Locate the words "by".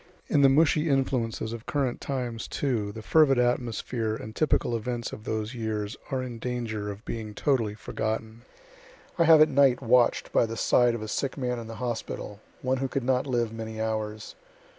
10.31-10.47